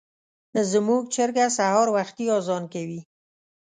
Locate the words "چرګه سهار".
1.13-1.87